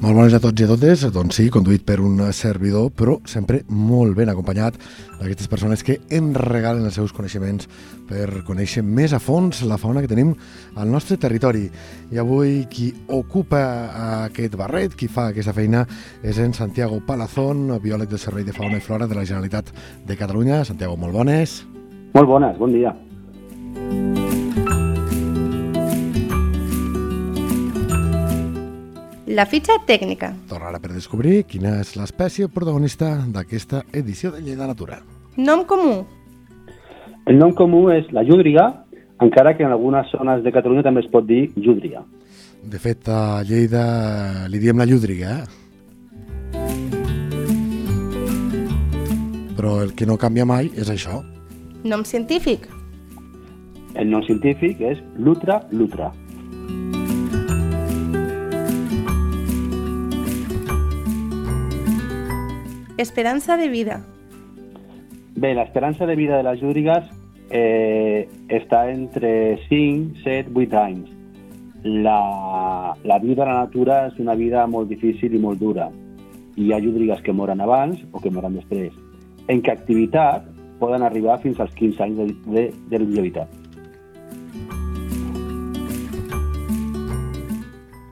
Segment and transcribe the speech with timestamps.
[0.00, 3.58] Molt bones a tots i a totes, doncs sí, conduït per un servidor, però sempre
[3.68, 4.78] molt ben acompanyat
[5.18, 7.68] d'aquestes persones que ens regalen els seus coneixements
[8.08, 10.32] per conèixer més a fons la fauna que tenim
[10.80, 11.66] al nostre territori.
[12.08, 13.60] I avui qui ocupa
[14.24, 15.84] aquest barret, qui fa aquesta feina,
[16.24, 19.68] és en Santiago Palazón, biòleg del Servei de Fauna i Flora de la Generalitat
[20.08, 20.64] de Catalunya.
[20.64, 21.60] Santiago, molt bones.
[22.16, 22.96] Molt bones, bon dia.
[29.40, 30.34] La fitxa tècnica.
[30.50, 34.98] Tornar per descobrir quina és l'espècie protagonista d'aquesta edició de Lleida Natura.
[35.40, 36.04] Nom comú.
[37.24, 38.66] El nom comú és la llúdriga,
[39.24, 42.04] encara que en algunes zones de Catalunya també es pot dir llúdriga.
[42.60, 45.44] De fet, a Lleida li diem la llúdriga, eh?
[49.56, 51.24] Però el que no canvia mai és això.
[51.88, 52.68] Nom científic.
[53.96, 56.12] El nom científic és Lutra lutra.
[63.00, 64.02] Esperança de vida.
[65.34, 67.06] Bé, l'esperança de vida de les llúdrigues
[67.48, 71.08] eh, està entre 5, 7, 8 anys.
[72.04, 75.88] La, la vida a la natura és una vida molt difícil i molt dura.
[76.60, 78.92] Hi ha llúdrigues que moren abans o que moren després.
[79.48, 80.44] En captivitat
[80.76, 83.48] poden arribar fins als 15 anys de, de, de longevitat.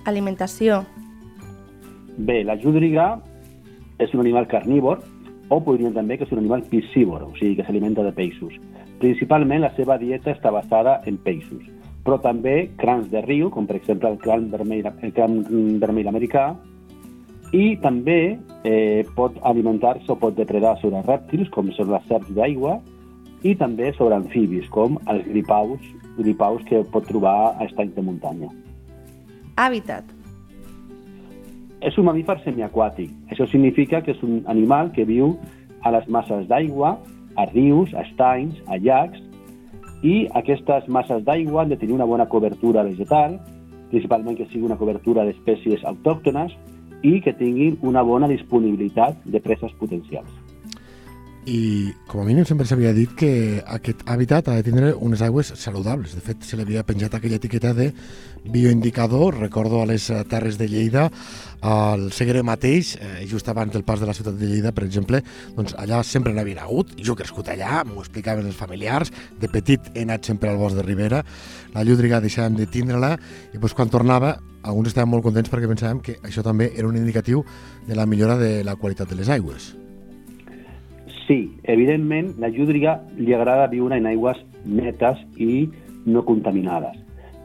[0.08, 0.86] Alimentació.
[2.16, 3.18] Bé, la llúdriga
[3.98, 5.02] és un animal carnívor
[5.48, 8.54] o podríem també que és un animal piscívor, o sigui que s'alimenta de peixos.
[9.00, 11.64] Principalment la seva dieta està basada en peixos,
[12.04, 15.40] però també crans de riu, com per exemple el cran vermell, el cran
[15.80, 16.50] vermell americà,
[17.56, 18.36] i també
[18.68, 22.76] eh, pot alimentar-se o pot depredar sobre rèptils, com són les serps d'aigua,
[23.46, 25.80] i també sobre amfibis, com els gripaus,
[26.18, 28.50] gripaus que pot trobar a estanys de muntanya.
[29.56, 30.04] Hàbitat.
[31.80, 33.12] És un mamífer semiaquàtic.
[33.38, 35.36] Això significa que és un animal que viu
[35.86, 36.96] a les masses d'aigua,
[37.38, 39.20] a rius, a estanys, a llacs,
[40.02, 43.36] i aquestes masses d'aigua han de tenir una bona cobertura vegetal,
[43.92, 46.50] principalment que sigui una cobertura d'espècies autòctones
[47.06, 50.37] i que tinguin una bona disponibilitat de preses potencials.
[51.48, 55.48] I com a mínim sempre s'havia dit que aquest hàbitat ha de tindre unes aigües
[55.56, 56.12] saludables.
[56.12, 57.86] De fet, se li havia penjat aquella etiqueta de
[58.44, 61.06] bioindicador, recordo a les Terres de Lleida,
[61.64, 65.22] al Segre mateix, eh, just abans del pas de la ciutat de Lleida, per exemple,
[65.56, 69.08] doncs allà sempre n'havia hagut, jo he crescut allà, m'ho explicaven els familiars,
[69.40, 71.24] de petit he anat sempre al bosc de Ribera,
[71.72, 73.16] la llúdriga deixàvem de tindre-la,
[73.54, 74.36] i doncs quan tornava,
[74.68, 77.46] alguns estàvem molt contents perquè pensàvem que això també era un indicatiu
[77.88, 79.72] de la millora de la qualitat de les aigües.
[81.28, 85.68] Sí, evidentment, la llúdriga li agrada viure en aigües netes i
[86.08, 86.96] no contaminades,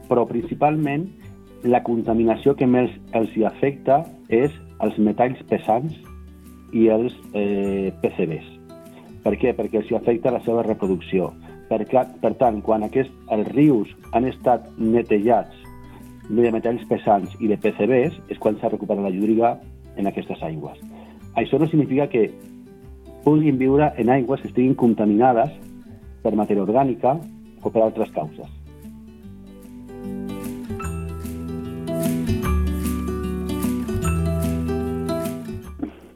[0.08, 1.10] però principalment
[1.68, 5.98] la contaminació que més els hi afecta és els metalls pesants
[6.72, 8.48] i els eh, PCBs.
[9.28, 9.52] Per què?
[9.58, 11.34] Perquè els hi afecta la seva reproducció.
[11.68, 11.82] Per,
[12.24, 15.60] per tant, quan aquests, els rius han estat netejats
[16.32, 19.58] de metalls pesants i de PCBs, és quan s'ha recuperat la llúdriga
[20.00, 20.80] en aquestes aigües.
[21.40, 22.30] Això no significa que
[23.24, 25.54] puguin viure en aigües que estiguin contaminades
[26.24, 27.18] per matèria orgànica
[27.64, 28.52] o per altres causes.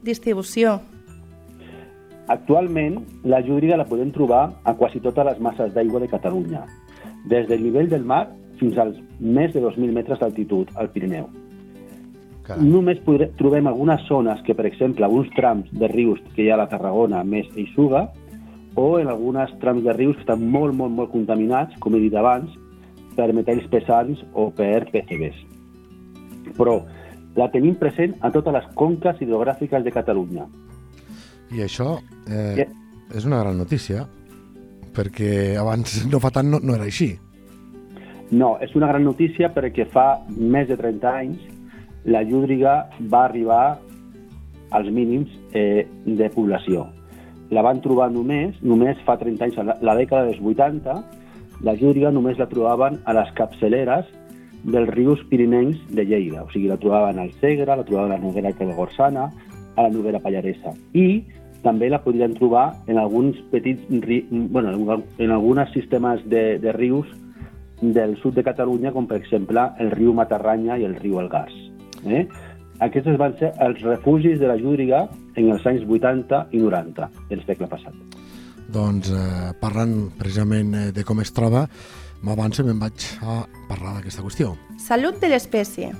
[0.08, 0.78] Distribució.
[2.28, 6.64] Actualment, la llúdriga la podem trobar a quasi totes les masses d'aigua de Catalunya,
[7.28, 8.26] des del nivell del mar
[8.60, 11.28] fins als més de 2.000 metres d'altitud al Pirineu.
[12.48, 12.64] Carai.
[12.64, 16.56] Només podré, trobem algunes zones que, per exemple, alguns trams de rius que hi ha
[16.56, 18.06] a la Tarragona més Eixuga,
[18.78, 22.14] o en algunes trams de rius que estan molt, molt, molt contaminats, com he dit
[22.16, 22.50] abans,
[23.18, 25.40] per metalls pesants o per PCBs.
[26.56, 26.78] Però
[27.36, 30.46] la tenim present a totes les conques hidrogràfiques de Catalunya.
[31.52, 31.98] I això
[32.28, 32.66] eh, Ja.
[33.14, 34.06] és una gran notícia,
[34.94, 37.12] perquè abans no fa tant no, no era així.
[38.30, 41.38] No, és una gran notícia perquè fa més de 30 anys
[42.04, 43.78] la llúdriga va arribar
[44.70, 46.86] als mínims eh, de població.
[47.50, 50.96] La van trobar només, només fa 30 anys, la, la dècada dels 80,
[51.64, 54.06] la llúdriga només la trobaven a les capçaleres
[54.62, 56.44] dels rius pirinencs de Lleida.
[56.44, 59.30] O sigui, la trobaven al Segre, la trobaven a la Noguera Calgorsana,
[59.76, 60.74] a la Noguera Pallaresa.
[60.92, 61.24] I
[61.62, 67.08] també la podrien trobar en alguns petits, bueno, en, en alguns sistemes de, de rius
[67.80, 71.54] del sud de Catalunya, com per exemple el riu Matarranya i el riu Algars.
[72.12, 72.26] Eh?
[72.84, 75.04] aquests van ser els refugis de la llúdriga
[75.36, 77.94] en els anys 80 i 90 del segle passat.
[78.68, 81.66] Doncs eh, parlant precisament eh, de com es troba,
[82.22, 83.40] m'avanço i me'n vaig a
[83.70, 84.52] parlar d'aquesta qüestió.
[84.82, 85.90] Salut de l'espècie.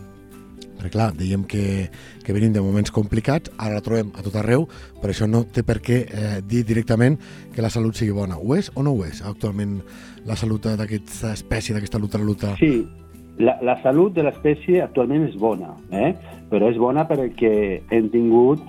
[0.78, 1.88] Perquè clar, dèiem que,
[2.22, 4.68] que venim de moments complicats, ara la trobem a tot arreu,
[5.00, 7.18] però això no té per què eh, dir directament
[7.54, 8.38] que la salut sigui bona.
[8.38, 9.80] Ho és o no ho és actualment
[10.28, 12.54] la salut d'aquesta espècie, d'aquesta luta luta?
[12.60, 12.84] Sí,
[13.38, 16.12] la, la salut de l'espècie actualment és bona, eh?
[16.50, 17.52] però és bona perquè
[17.94, 18.62] hem tingut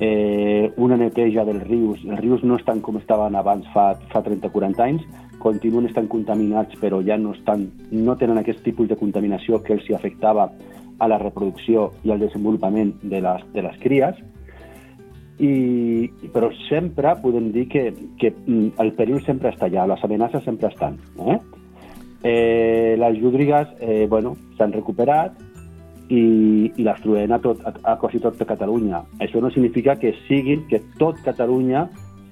[0.00, 2.02] eh, una neteja dels rius.
[2.06, 5.04] Els rius no estan com estaven abans fa, fa 30-40 anys,
[5.42, 9.86] continuen estant contaminats, però ja no, estan, no tenen aquest tipus de contaminació que els
[9.88, 10.48] hi afectava
[10.98, 14.18] a la reproducció i al desenvolupament de les, de les cries.
[15.38, 20.42] I, però sempre podem dir que, que mm, el perill sempre està allà, les amenaces
[20.42, 20.98] sempre estan.
[21.22, 21.38] Eh?
[22.22, 25.36] Eh, les llúdrigues eh, bueno, s'han recuperat,
[26.08, 29.02] i, i les trobem a, tot, a, a quasi tot Catalunya.
[29.24, 31.86] Això no significa que siguin, que tot Catalunya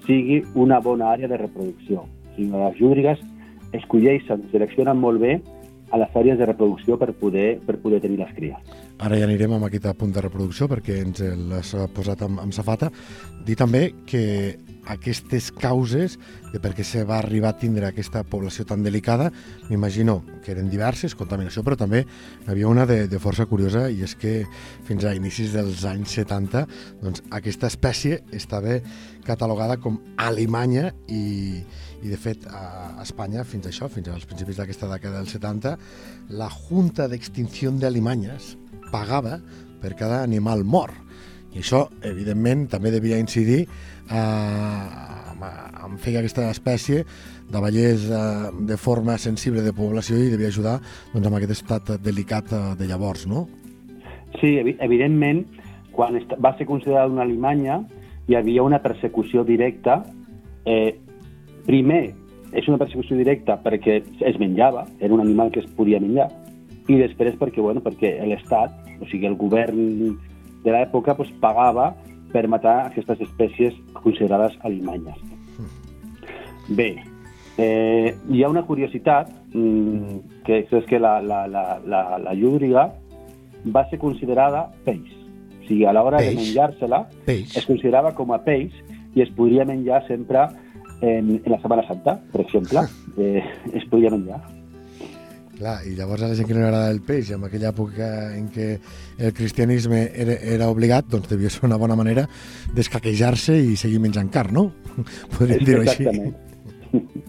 [0.07, 2.07] sigui una bona àrea de reproducció.
[2.07, 3.23] O sigui, les llúdrigues
[3.77, 5.39] escolleixen, seleccionen molt bé
[5.95, 8.77] a les àrees de reproducció per poder, per poder tenir les cries.
[8.99, 12.91] Ara ja anirem amb aquest punt de reproducció perquè ens l'has posat amb, amb safata.
[13.47, 14.57] Dir també que
[14.87, 16.17] aquestes causes
[16.53, 19.31] de per què se va arribar a tindre aquesta població tan delicada,
[19.69, 22.05] m'imagino que eren diverses, contaminació, però també
[22.47, 24.39] havia una de, de força curiosa i és que
[24.87, 26.65] fins a inicis dels anys 70
[27.03, 28.79] doncs, aquesta espècie estava
[29.27, 31.63] catalogada com alemanya i,
[32.03, 35.75] i de fet a Espanya fins a això, fins als principis d'aquesta dècada dels 70,
[36.39, 38.55] la Junta d'Extinció d'Alemanyes
[38.93, 39.41] pagava
[39.83, 41.06] per cada animal mort.
[41.57, 44.17] I això, evidentment, també devia incidir eh,
[45.87, 47.05] en fer que aquesta espècie
[47.49, 50.77] davallés eh, de forma sensible de població i devia ajudar
[51.15, 53.47] doncs, amb aquest estat delicat eh, de llavors, no?
[54.37, 55.47] Sí, evidentment,
[55.97, 57.81] quan va ser considerada una Alemanya,
[58.29, 60.03] hi havia una persecució directa.
[60.69, 60.93] Eh,
[61.65, 62.03] primer,
[62.53, 66.29] és una persecució directa perquè es menjava, era un animal que es podia menjar,
[66.87, 70.19] i després perquè, bueno, perquè l'Estat, o sigui, el govern
[70.65, 71.93] de l'època, pues, pagava
[72.33, 75.19] per matar aquestes espècies considerades alemanyes.
[76.69, 76.97] Bé,
[77.57, 82.91] eh, hi ha una curiositat, mmm, que és que la, la, la, la, la llúdriga
[83.67, 85.15] va ser considerada peix.
[85.63, 88.75] O sigui, a l'hora de menjar-se-la, es considerava com a peix
[89.17, 90.45] i es podria menjar sempre
[91.01, 92.85] en, en la Setmana Santa, per exemple,
[93.19, 93.43] eh,
[93.73, 94.43] es podia menjar.
[95.57, 98.51] Clar, i llavors a la gent que no agrada el peix, en aquella època en
[98.53, 98.67] què
[99.17, 102.27] el cristianisme era, era obligat, doncs devia ser una bona manera
[102.77, 104.67] d'escaquejar-se i seguir menjant carn, no?
[105.39, 107.25] Podríem dir-ho així.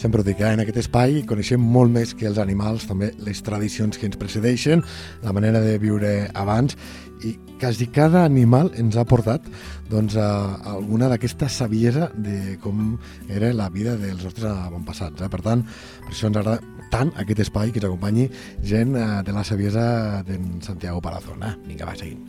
[0.00, 0.54] Sempre ho dic, eh?
[0.54, 4.80] en aquest espai coneixem molt més que els animals, també les tradicions que ens precedeixen,
[5.20, 6.72] la manera de viure abans,
[7.20, 9.44] i quasi cada animal ens ha portat
[9.90, 12.94] doncs, a, alguna d'aquesta saviesa de com
[13.28, 15.20] era la vida dels nostres avantpassats.
[15.20, 15.28] Eh?
[15.28, 15.66] Per tant,
[16.06, 18.30] per això ens agrada tant aquest espai que ens acompanyi
[18.64, 19.84] gent eh, de la saviesa
[20.24, 21.44] d'en Santiago Palazón.
[21.44, 21.52] Eh?
[21.68, 22.24] Vinga, va, seguim.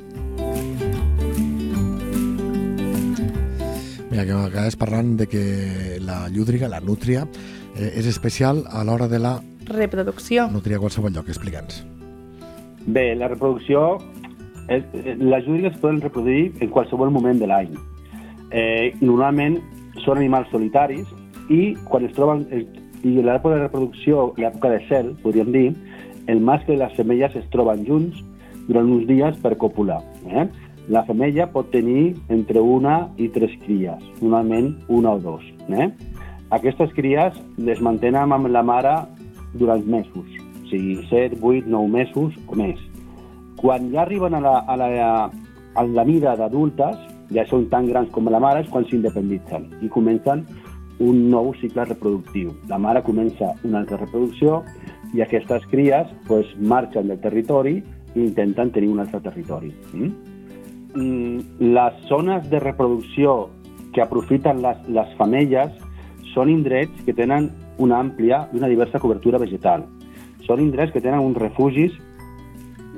[4.11, 5.47] Mira, que acabes parlant de que
[6.03, 7.23] la llúdriga, la nútria,
[7.81, 9.39] és especial a l'hora de la...
[9.71, 10.47] Reproducció.
[10.51, 11.83] Nútria a qualsevol lloc, explica'ns.
[12.85, 13.99] Bé, la reproducció...
[14.71, 17.73] És, les llúdrigues es poden reproduir en qualsevol moment de l'any.
[18.51, 19.57] Eh, normalment
[20.05, 21.09] són animals solitaris
[21.49, 22.45] i quan es troben...
[23.01, 25.69] I l'època de reproducció, l'època de cel, podríem dir,
[26.29, 28.19] el mascle i les femelles es troben junts
[28.67, 29.97] durant uns dies per copular.
[30.29, 30.45] Eh?
[30.93, 35.41] La femella pot tenir entre una i tres cries, normalment una o dos.
[35.73, 35.89] Eh?
[36.51, 38.95] Aquestes cries les mantenen amb la mare
[39.53, 42.79] durant mesos, o sigui, 7, 8, 9 mesos o més.
[43.61, 44.89] Quan ja arriben a la, a la,
[45.75, 46.97] a la mida d'adultes,
[47.31, 50.43] ja són tan grans com la mare, és quan s'independitzen i comencen
[51.01, 52.51] un nou cicle reproductiu.
[52.69, 54.61] La mare comença una altra reproducció
[55.15, 59.71] i aquestes cries pues, marxen del territori i intenten tenir un altre territori.
[59.93, 60.11] Mm?
[60.93, 63.49] Mm, les zones de reproducció
[63.95, 65.71] que aprofiten les, les femelles
[66.33, 67.49] són indrets que tenen
[67.81, 69.85] una àmplia i una diversa cobertura vegetal.
[70.45, 71.95] Són indrets que tenen uns refugis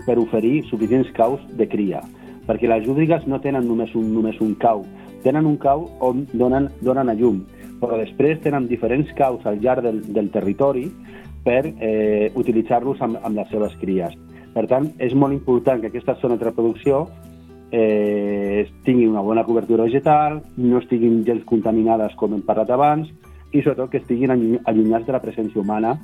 [0.05, 2.01] per oferir suficients caus de cria,
[2.47, 4.83] perquè les llúdrigues no tenen només un, només un cau,
[5.23, 7.43] tenen un cau on donen, donen a llum,
[7.79, 10.89] però després tenen diferents caus al llarg del, del territori
[11.43, 14.15] per eh, utilitzar-los amb, amb les seves cries.
[14.53, 17.07] Per tant, és molt important que aquesta zona de reproducció
[17.73, 23.09] eh, tingui una bona cobertura vegetal, no estiguin gens contaminades com hem parlat abans,
[23.51, 25.95] i sobretot que estiguin allunyats de la presència humana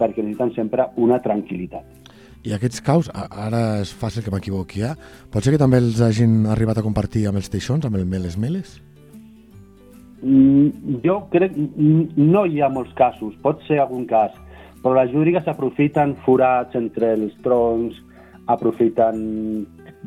[0.00, 1.98] perquè necessiten sempre una tranquil·litat.
[2.48, 4.94] I aquests caus, ara és fàcil que m'equivoqui, eh?
[5.28, 8.38] pot ser que també els hagin arribat a compartir amb els teixons, amb el Meles
[8.40, 8.78] Meles?
[10.24, 14.32] Mm, jo crec no hi ha molts casos, pot ser algun cas,
[14.80, 18.00] però les llúdrigues aprofiten forats entre els troncs,
[18.48, 19.20] aprofiten,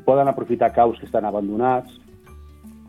[0.05, 1.99] poden aprofitar caus que estan abandonats,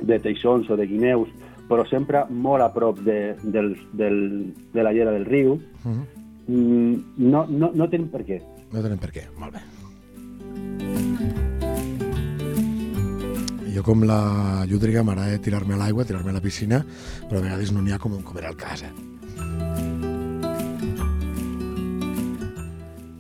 [0.00, 1.28] de teixons o de guineus,
[1.68, 4.18] però sempre molt a prop de, del, del,
[4.74, 5.54] de la llera del riu.
[5.84, 6.04] Uh -huh.
[6.46, 8.42] Mm, no, no, no tenen per què.
[8.72, 9.60] No tenen per què, molt bé.
[13.74, 16.84] Jo com la llúdriga m'agrada tirar-me a l'aigua, tirar-me a la piscina,
[17.28, 18.82] però a vegades no n'hi ha com, com era el cas.
[18.82, 19.13] Eh?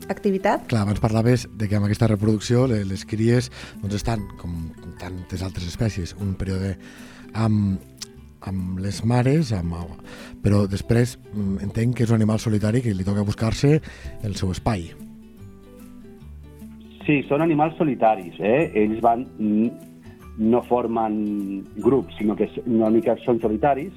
[0.08, 0.66] Activitat?
[0.68, 4.68] Clar, abans parlaves de que amb aquesta reproducció les, les cries doncs estan, com
[5.00, 6.74] tantes altres espècies, un període
[7.32, 7.80] amb,
[8.44, 9.74] amb les mares, amb,
[10.44, 13.78] però després mm, entenc que és un animal solitari que li toca buscar-se
[14.22, 14.90] el seu espai.
[17.04, 18.70] Sí, són animals solitaris, eh?
[18.80, 19.26] Ells van,
[20.40, 21.18] no formen
[21.84, 23.92] grups, sinó que una mica són solitaris,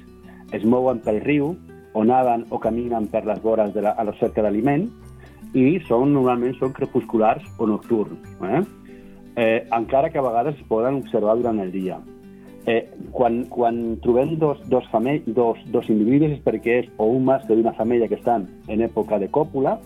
[0.52, 1.54] es mouen pel riu,
[1.96, 4.86] o naden o caminen per les vores de la, a la cerca d'aliment,
[5.54, 8.62] i són, normalment són crepusculars o nocturns, eh?
[9.38, 12.00] Eh, encara que a vegades es poden observar durant el dia.
[12.66, 12.82] Eh,
[13.14, 17.56] quan, quan trobem dos, dos, famell, dos, dos individus és perquè és o un mascle
[17.56, 19.78] d'una femella que estan en època de còpula,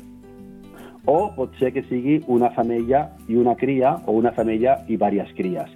[1.07, 5.35] o pot ser que sigui una femella i una cria o una femella i diverses
[5.37, 5.71] cries.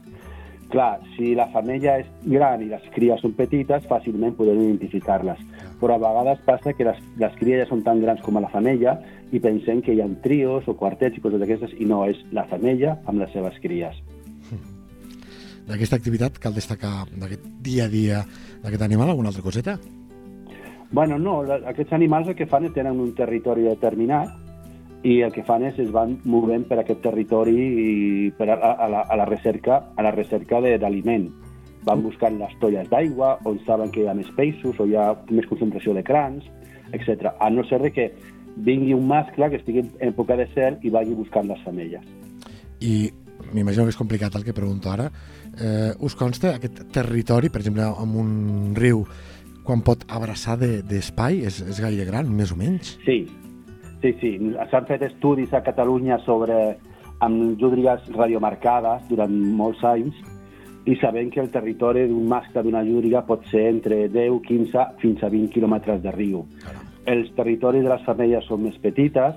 [0.70, 5.38] Clar, si la femella és gran i les cries són petites, fàcilment podem identificar-les.
[5.80, 8.96] Però a vegades passa que les, les cries ja són tan grans com la femella
[9.30, 12.46] i pensem que hi ha trios o quartets i coses d'aquestes i no, és la
[12.50, 14.00] femella amb les seves cries.
[15.66, 18.24] D'aquesta activitat cal destacar d'aquest dia a dia
[18.62, 19.78] d'aquest animal alguna altra coseta?
[20.90, 24.45] Bueno, no, aquests animals el que fan és tenen un territori determinat
[25.06, 28.88] i el que fan és es van movent per aquest territori i per a, a,
[28.90, 31.28] la, a la recerca a la recerca de- d'aliment.
[31.86, 35.12] Van buscant les tolles d'aigua on saben que hi ha més peixos o hi ha
[35.30, 36.42] més concentració de crans,
[36.92, 37.30] etc.
[37.38, 38.08] A no ser que
[38.56, 42.02] vingui un mascle que estigui en època de cel i vagi buscant les femelles.
[42.80, 43.10] I
[43.52, 45.06] m'imagino que és complicat el que pregunto ara.
[45.60, 49.04] Eh, us consta aquest territori, per exemple, amb un riu,
[49.62, 51.40] quan pot abraçar de- d'espai?
[51.44, 52.96] De, és, és gaire gran, més o menys?
[53.06, 53.22] Sí,
[54.06, 54.54] sí, sí.
[54.70, 56.76] S'han fet estudis a Catalunya sobre
[57.24, 60.16] amb llúdrigues radiomarcades durant molts anys
[60.86, 65.22] i sabem que el territori d'un mascle d'una llúdriga pot ser entre 10, 15 fins
[65.24, 66.44] a 20 quilòmetres de riu.
[66.62, 66.84] Caram.
[67.06, 69.34] Els territoris de les femelles són més petites,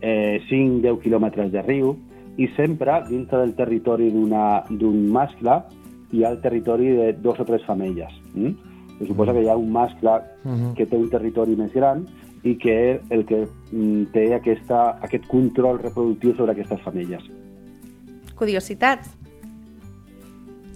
[0.00, 1.94] eh, 5-10 quilòmetres de riu,
[2.36, 5.62] i sempre dintre del territori d'un mascle
[6.10, 8.12] hi ha el territori de dos o tres femelles.
[8.34, 8.72] Mm?
[8.98, 10.74] Se suposa que hi ha un mascle Uh -huh.
[10.74, 12.04] que té un territori més gran
[12.44, 17.24] i que el que mm, té aquesta, aquest control reproductiu sobre aquestes femelles.
[18.36, 19.14] Curiositats.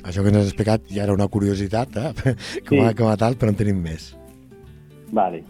[0.08, 2.12] Això que ens has explicat ja era una curiositat, eh?
[2.68, 2.96] com, a, Sí.
[3.02, 4.14] com a tal, però en tenim més.
[5.12, 5.42] Vale.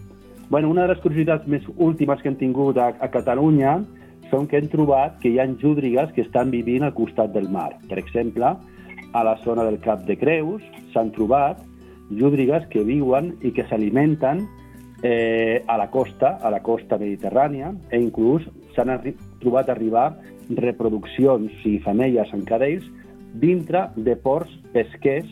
[0.50, 3.78] Bueno, una de les curiositats més últimes que hem tingut a, a Catalunya
[4.30, 7.70] són que hem trobat que hi ha llúdrigues que estan vivint al costat del mar.
[7.88, 8.54] Per exemple,
[9.12, 11.60] a la zona del Cap de Creus s'han trobat
[12.10, 14.46] llúdrigues que viuen i que s'alimenten
[15.02, 20.12] eh, a la costa, a la costa mediterrània, e inclús s'han arri trobat arribar
[20.48, 22.86] reproduccions, sigui, femelles en cadells,
[23.38, 25.28] dintre de ports pesquers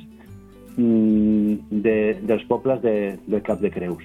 [0.77, 1.97] mm, de,
[2.29, 4.05] dels pobles de, del Cap de Creus.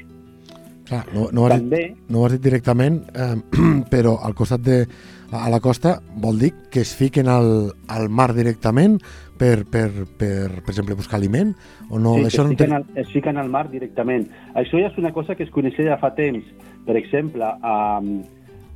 [0.88, 3.36] Clar, no, no, ho has dit, També, no ho has dit directament, eh,
[3.94, 4.86] però al costat de...
[5.32, 8.98] a la costa vol dir que es fiquen al, al mar directament
[9.42, 9.90] per, per,
[10.22, 11.56] per, per exemple, buscar aliment?
[11.90, 12.78] O no, sí, això es, no fiquen té...
[12.78, 14.28] al, es fiquen al mar directament.
[14.54, 16.46] Això ja és una cosa que es coneixia ja fa temps.
[16.86, 17.80] Per exemple, a,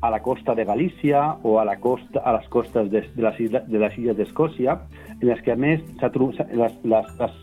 [0.02, 3.40] a la costa de Galícia o a, la costa, a les costes de, de, les,
[3.46, 4.80] isla, de les illes d'Escòcia,
[5.20, 7.40] en les que a més les, les, les,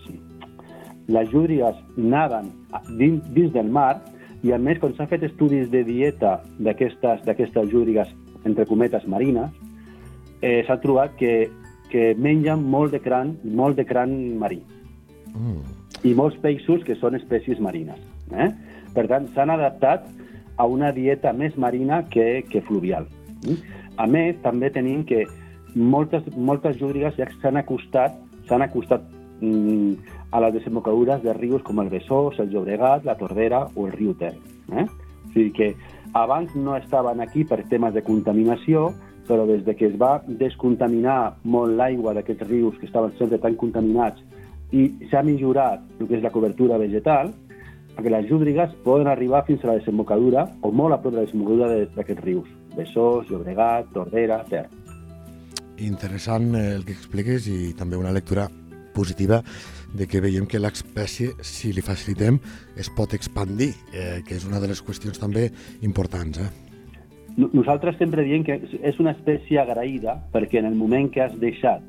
[1.14, 2.50] les llúdrigues naden
[2.98, 4.00] dins, dins del mar
[4.42, 8.10] i a més quan s'han fet estudis de dieta d'aquestes llúdrigues
[8.42, 9.54] entre cometes marines
[10.42, 11.50] eh, s'ha trobat que,
[11.92, 14.62] que mengen molt de cran, molt de cran marí
[15.32, 15.62] Mm.
[16.04, 18.00] i molts peixos que són espècies marines.
[18.32, 18.48] Eh?
[18.92, 20.04] Per tant, s'han adaptat
[20.60, 23.06] a una dieta més marina que, que fluvial.
[23.96, 25.24] A més, també tenim que
[25.74, 28.18] moltes, moltes llúdrigues ja s'han acostat,
[28.48, 29.06] s'han acostat
[29.40, 29.94] mm,
[30.32, 34.14] a les desembocadures de rius com el Besòs, el Llobregat, la Tordera o el riu
[34.18, 34.34] Ter.
[34.72, 34.86] Eh?
[35.22, 35.72] O sigui que
[36.12, 38.90] abans no estaven aquí per temes de contaminació,
[39.28, 43.54] però des de que es va descontaminar molt l'aigua d'aquests rius que estaven sempre tan
[43.56, 44.22] contaminats
[44.72, 47.32] i s'ha millorat el que és la cobertura vegetal,
[48.02, 51.26] que les llúdrigues poden arribar fins a la desembocadura o molt a prop de la
[51.26, 52.48] desembocadura de- d'aquests rius.
[52.76, 54.66] Besòs, Llobregat, Tordera, Ter.
[55.78, 58.48] Interessant eh, el que expliques i també una lectura
[58.94, 59.42] positiva
[59.92, 62.38] de que veiem que l'espècie, si li facilitem,
[62.76, 65.50] es pot expandir, eh, que és una de les qüestions també
[65.82, 66.38] importants.
[66.40, 66.71] Eh?
[67.36, 71.38] No- Nosaltres sempre diem que és- una espècie agraïda perquè en el moment que has
[71.40, 71.80] deixat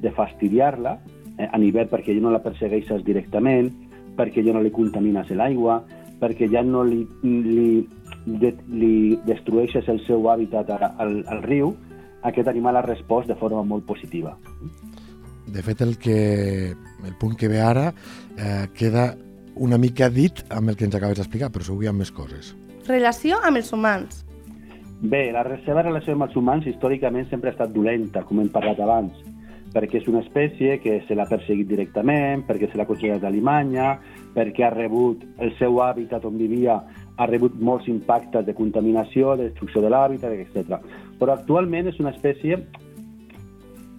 [0.00, 0.98] de fastidiar-la,
[1.38, 3.72] eh, a nivell perquè ja no la persegueixes directament,
[4.16, 5.84] perquè ja no li contamines l'aigua,
[6.20, 7.88] perquè ja no li, li,
[8.26, 11.74] de, li destrueixes el seu hàbitat a- al, al riu,
[12.22, 14.36] aquest animal ha respost de forma molt positiva.
[15.46, 17.92] De fet, el, que, el punt que ve ara
[18.36, 19.14] eh, queda
[19.56, 22.10] una mica dit amb el que ens acabes d'explicar, però segur que hi ha més
[22.12, 22.54] coses.
[22.86, 24.24] Relació amb els humans.
[25.00, 28.80] Bé, la seva relació amb els humans històricament sempre ha estat dolenta, com hem parlat
[28.82, 29.20] abans,
[29.70, 33.92] perquè és una espècie que se l'ha perseguit directament, perquè se l'ha considerat d'Alemanya,
[34.34, 36.80] perquè ha rebut el seu hàbitat on vivia,
[37.14, 40.82] ha rebut molts impactes de contaminació, de destrucció de l'hàbitat, etc.
[41.20, 42.58] Però actualment és una espècie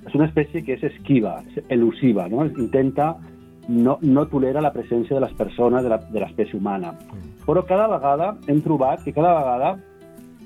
[0.09, 2.43] és una espècie que és esquiva, és elusiva, no?
[2.57, 3.13] intenta
[3.69, 6.95] no, no tolera la presència de les persones de l'espècie humana.
[7.45, 9.77] Però cada vegada hem trobat que cada vegada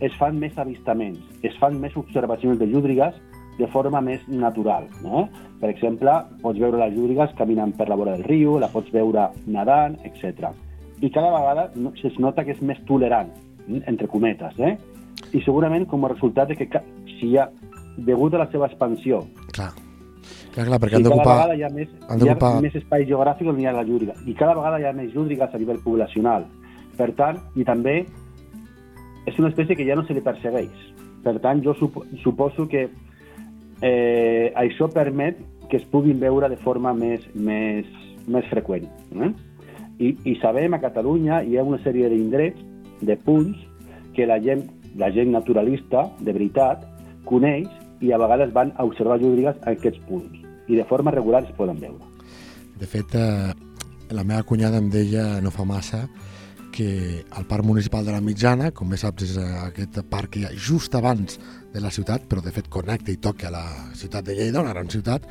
[0.03, 3.15] es fan més avistaments, es fan més observacions de llúdrigues
[3.57, 4.87] de forma més natural.
[5.03, 5.27] No?
[5.61, 9.29] Per exemple, pots veure les llúdrigues caminant per la vora del riu, la pots veure
[9.45, 10.49] nedant, etc.
[10.99, 13.29] I cada vegada es nota que és més tolerant,
[13.67, 14.77] mm, entre cometes, eh?
[15.33, 16.83] I segurament com a resultat de que
[17.19, 17.47] si hi ha,
[17.97, 19.21] degut a la seva expansió,
[19.53, 19.69] Clar,
[20.53, 21.35] clar, clar perquè i han cada d'ocupar...
[21.37, 24.15] vegada hi ha més, hi ha més espai geogràfic on hi ha la llúdriga.
[24.25, 26.47] I cada vegada hi ha més llúdrigues a nivell poblacional.
[26.97, 28.03] Per tant, i també
[29.25, 30.73] és una espècie que ja no se li persegueix.
[31.23, 32.87] Per tant, jo supo, suposo que
[33.81, 35.39] eh, això permet
[35.69, 37.87] que es puguin veure de forma més, més,
[38.27, 38.89] més freqüent.
[39.15, 39.31] Eh?
[39.99, 42.59] I, I sabem, a Catalunya hi ha una sèrie d'indrets,
[43.03, 43.57] de punts,
[44.13, 44.67] que la gent,
[44.99, 46.83] la gent naturalista, de veritat,
[47.25, 47.69] coneix
[48.03, 50.43] i a vegades van a observar llúdrigues a aquests punts.
[50.67, 52.11] I de forma regular es poden veure.
[52.79, 53.53] De fet, eh,
[54.11, 56.05] la meva cunyada em deia no fa massa
[56.73, 60.41] que al Parc Municipal de la Mitjana, com bé saps, és eh, aquest parc que
[60.41, 61.37] hi ha just abans
[61.73, 63.63] de la ciutat, però de fet connecta i toca la
[63.97, 65.25] ciutat de Lleida, una gran ciutat,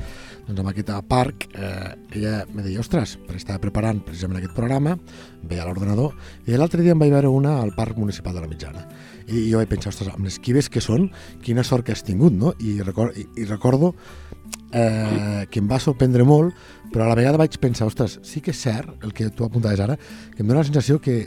[0.47, 4.97] doncs amb aquest parc eh, ella me deia, ostres, perquè estava preparant precisament aquest programa,
[5.47, 8.83] veia l'ordenador, i l'altre dia em vaig veure una al Parc Municipal de la Mitjana.
[9.23, 11.07] I jo vaig pensar, ostres, amb les quives que són,
[11.43, 12.51] quina sort que has tingut, no?
[12.59, 13.93] I, record, i, i recordo
[14.73, 16.57] eh, que em va sorprendre molt,
[16.91, 19.79] però a la vegada vaig pensar, ostres, sí que és cert el que tu apuntaves
[19.79, 19.95] ara,
[20.35, 21.21] que em dóna la sensació que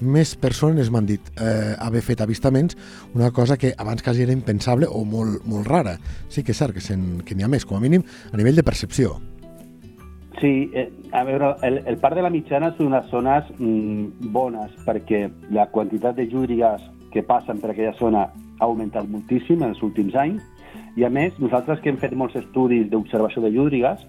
[0.00, 2.76] més persones m'han dit eh, haver fet avistaments,
[3.14, 5.98] una cosa que abans quasi era impensable o molt, molt rara.
[6.28, 6.80] Sí que és cert que
[7.24, 9.18] que n'hi ha més, com a mínim a nivell de percepció.
[10.40, 14.72] Sí, eh, a veure, el, el Parc de la Mitjana són unes zones mm, bones
[14.86, 19.82] perquè la quantitat de llúdrigues que passen per aquella zona ha augmentat moltíssim en els
[19.84, 20.40] últims anys
[20.96, 24.06] i a més, nosaltres que hem fet molts estudis d'observació de llúdrigues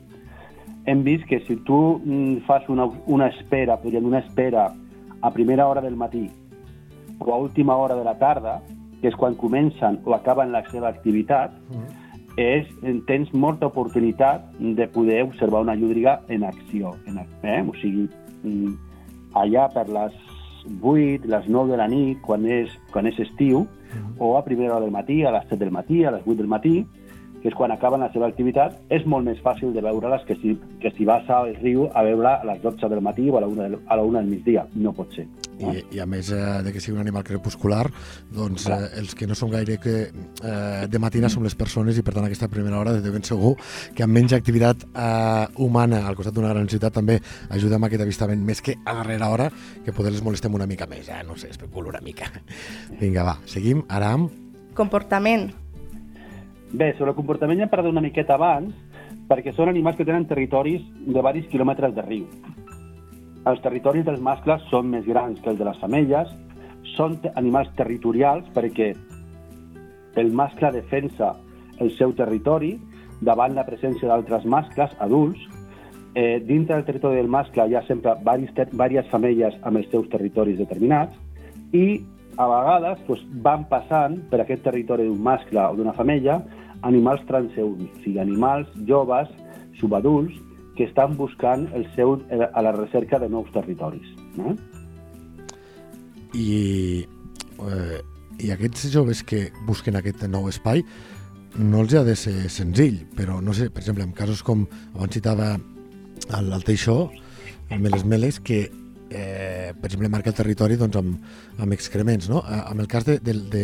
[0.86, 4.70] hem vist que si tu mm, fas una, una espera, podríem una espera
[5.22, 6.30] a primera hora del matí
[7.20, 8.62] o a última hora de la tarda,
[9.02, 11.54] que és quan comencen o acaben la seva activitat,
[12.38, 12.68] és,
[13.08, 16.96] tens molta oportunitat de poder observar una llúdriga en acció.
[17.06, 17.62] En, eh?
[17.68, 18.08] O sigui,
[18.44, 18.74] mm,
[19.34, 20.14] allà per les
[20.82, 23.68] 8, les 9 de la nit, quan és, quan és estiu,
[24.18, 26.48] o a primera hora del matí, a les 7 del matí, a les 8 del
[26.48, 26.86] matí,
[27.42, 30.56] que és quan acaben la seva activitat, és molt més fàcil de veure-les que si,
[30.82, 33.50] que si vas al riu a veure a les 12 del matí o a la
[33.50, 34.68] 1 del, a la 1 del migdia.
[34.76, 35.28] No pot ser.
[35.62, 37.84] I, i a més eh, de que sigui un animal crepuscular,
[38.34, 42.06] doncs eh, els que no són gaire que, eh, de matina som les persones i
[42.06, 43.54] per tant aquesta primera hora de ben segur
[43.96, 47.20] que amb menys activitat eh, humana al costat d'una gran ciutat també
[47.54, 49.50] ajuda amb aquest avistament més que a darrera hora
[49.86, 51.22] que poder les molestem una mica més, eh?
[51.28, 52.32] no sé, especulo una mica.
[53.02, 54.40] Vinga, va, seguim ara amb...
[54.74, 55.52] Comportament.
[56.72, 58.72] Bé, sobre el comportament ja hem parlat una miqueta abans,
[59.28, 62.28] perquè són animals que tenen territoris de varis quilòmetres de riu.
[63.52, 66.32] Els territoris dels mascles són més grans que els de les femelles,
[66.96, 68.94] són animals territorials perquè
[70.22, 71.34] el mascle defensa
[71.84, 72.76] el seu territori
[73.22, 75.44] davant la presència d'altres mascles adults.
[76.16, 80.58] Eh, dintre del territori del mascle hi ha sempre diverses femelles amb els seus territoris
[80.60, 81.16] determinats
[81.72, 82.02] i
[82.36, 86.42] a vegades doncs, van passant per aquest territori d'un mascle o d'una femella
[86.88, 89.30] animals transeunts, o sigui, animals joves,
[89.80, 90.38] subadults,
[90.76, 94.08] que estan buscant el seu, eh, a la recerca de nous territoris.
[94.38, 94.56] No?
[96.34, 97.06] I,
[97.68, 98.00] eh,
[98.40, 100.86] I aquests joves que busquen aquest nou espai
[101.60, 104.64] no els ha de ser senzill, però no sé, per exemple, en casos com
[104.96, 107.12] abans citava el, el Teixó,
[107.70, 108.70] el Meles Meles, que
[109.12, 111.18] eh, per exemple, marca el territori doncs, amb,
[111.60, 112.30] amb excrements.
[112.32, 112.42] No?
[112.48, 113.64] Eh, en el cas de, de, de,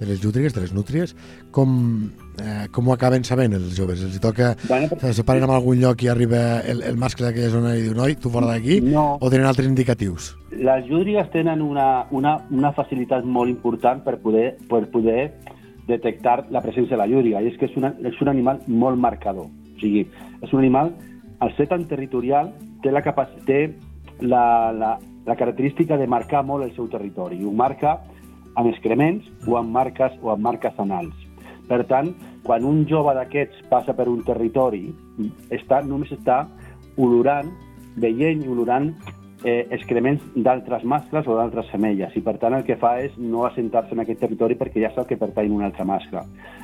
[0.00, 1.14] de les llúdrigues, de les nútries,
[1.52, 4.02] com, eh, com ho acaben sabent els joves?
[4.02, 7.74] Els toca, Bueno, se separen en algun lloc i arriba el, el mascle d'aquella zona
[7.76, 9.18] i diu, noi, tu fora d'aquí, No.
[9.20, 10.32] o tenen altres indicatius?
[10.56, 15.32] Les llúdrigues tenen una, una, una facilitat molt important per poder, per poder
[15.86, 18.98] detectar la presència de la llúdriga, i és que és, una, és un animal molt
[18.98, 19.46] marcador.
[19.46, 20.06] O sigui,
[20.42, 20.94] és un animal,
[21.44, 22.50] al ser tan territorial,
[22.82, 23.60] té la, capac té
[24.20, 27.98] la, la, la característica de marcar molt el seu territori, ho marca
[28.56, 31.14] amb excrements o amb marques o amb marques anals.
[31.66, 32.12] Per tant,
[32.46, 34.86] quan un jove d'aquests passa per un territori,
[35.50, 36.44] està, només està
[36.96, 37.50] olorant,
[38.00, 38.92] veient i olorant
[39.44, 43.44] eh, excrements d'altres mascles o d'altres femelles i per tant el que fa és no
[43.48, 46.22] assentar-se en aquest territori perquè ja sap que pertany a un altre mascle.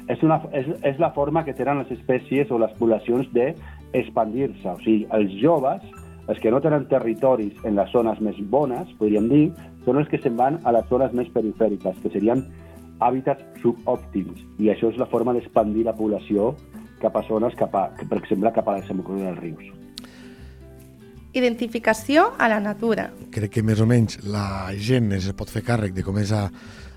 [0.08, 4.68] És, una, és, és la forma que tenen les espècies o les poblacions d'expandir-se.
[4.70, 5.82] O sigui, els joves,
[6.28, 9.44] els que no tenen territoris en les zones més bones, podríem dir,
[9.84, 12.44] són els que se'n van a les zones més perifèriques, que serien
[13.02, 14.44] hàbitats subòptims.
[14.62, 16.52] I això és la forma d'expandir la població
[17.02, 19.91] cap a zones, cap a, per exemple, cap a la desembocadura dels rius.
[21.32, 23.10] Identificació a la natura.
[23.32, 26.50] crec que més o menys la gent es pot fer càrrec de com és a,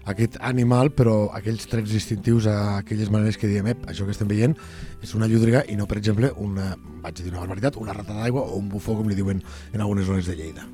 [0.05, 4.53] aquest animal, però aquells trets distintius, aquelles maneres que diem, ep, això que estem veient
[5.01, 8.41] és una llúdriga i no, per exemple, una, vaig dir una barbaritat, una rata d'aigua
[8.43, 9.41] o un bufó, com li diuen
[9.73, 10.67] en algunes zones de Lleida.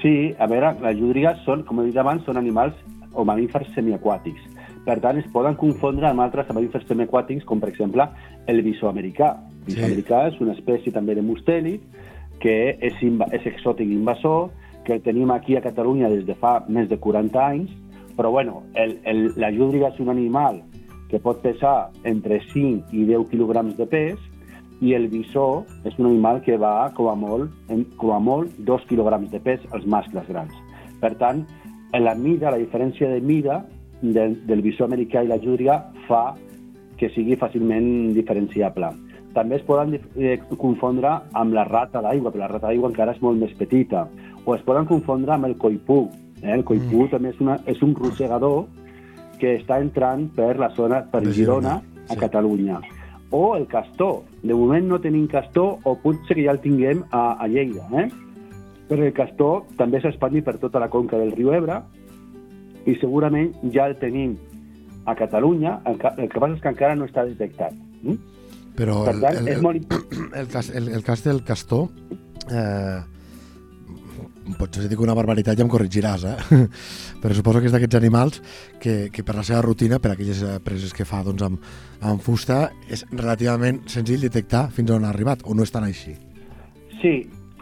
[0.00, 2.74] Sí, a veure, les llúdrigues són, com he dit abans, són animals
[3.12, 4.48] o mamífers semiaquàtics.
[4.86, 8.06] Per tant, es poden confondre amb altres mamífers semiaquàtics, com per exemple
[8.46, 9.36] el bisó americà.
[9.62, 9.84] El bisó Sí.
[9.92, 11.80] americà és una espècie també de mustèlid,
[12.42, 14.50] que és, és exòtic invasor,
[14.84, 17.70] que el tenim aquí a Catalunya des de fa més de 40 anys,
[18.16, 20.60] però bueno, el, el, la llúdriga és un animal
[21.08, 24.18] que pot pesar entre 5 i 10 quilograms de pes,
[24.82, 28.56] i el bisó és un animal que va, com a molt, en, com a molt
[28.66, 30.56] 2 quilograms de pes als mascles grans.
[31.00, 31.44] Per tant,
[31.94, 33.60] la mida, la diferència de mida
[34.02, 35.78] del, del bisó americà i la llúdriga
[36.08, 36.32] fa
[36.98, 38.90] que sigui fàcilment diferenciable.
[39.32, 43.22] També es poden eh, confondre amb la rata d'aigua, però la rata d'aigua encara és
[43.24, 44.06] molt més petita.
[44.44, 46.04] O es poden confondre amb el coipú.
[46.42, 46.52] Eh?
[46.52, 47.12] El coipú mm.
[47.14, 48.66] també és, una, és un rosegador
[49.40, 52.20] que està entrant per la zona, per De Girona, Girona, a sí.
[52.20, 52.82] Catalunya.
[53.32, 54.20] O el castor.
[54.42, 57.88] De moment no tenim castor, o potser que ja el tinguem a, a Lleida.
[58.02, 58.06] Eh?
[58.90, 61.80] Però el castor també s'ha expandit per tota la conca del riu Ebre
[62.84, 64.36] i segurament ja el tenim
[65.06, 67.74] a Catalunya, el que, el que passa és que encara no està detectat.
[68.02, 68.18] Mm?
[68.76, 70.28] Però Per el, tant, el, és el, molt important.
[70.40, 71.88] el, cas, el, el cas del castor,
[72.50, 73.00] eh,
[74.58, 76.62] potser si dic una barbaritat ja em corregiràs, eh?
[77.22, 78.40] però suposo que és d'aquests animals
[78.82, 81.72] que, que per la seva rutina, per aquelles preses que fa doncs, amb,
[82.08, 86.16] amb fusta, és relativament senzill detectar fins on ha arribat, o no és tan així.
[87.02, 87.14] Sí,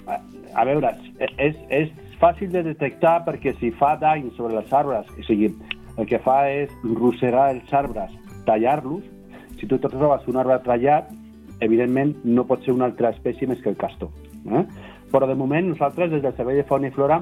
[0.06, 0.20] a,
[0.62, 5.26] a veure, és, és fàcil de detectar perquè si fa dany sobre els arbres, o
[5.28, 5.52] sigui,
[5.98, 8.12] el que fa és rossegar els arbres,
[8.46, 9.04] tallar-los,
[9.60, 11.10] si tu te trobes un arbre tallat,
[11.60, 14.08] evidentment no pot ser una altra espècie més que el castor.
[14.48, 14.64] Eh?
[15.12, 17.20] Però de moment nosaltres des del Servei de Fauna i Flora